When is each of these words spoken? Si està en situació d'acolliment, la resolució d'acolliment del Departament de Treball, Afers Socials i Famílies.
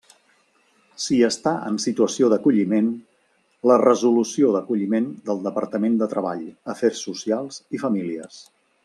Si 1.01 1.17
està 1.27 1.51
en 1.71 1.75
situació 1.83 2.29
d'acolliment, 2.33 2.89
la 3.73 3.77
resolució 3.83 4.49
d'acolliment 4.57 5.13
del 5.31 5.45
Departament 5.49 6.01
de 6.03 6.09
Treball, 6.15 6.43
Afers 6.75 7.05
Socials 7.11 7.65
i 7.79 7.85
Famílies. 7.89 8.45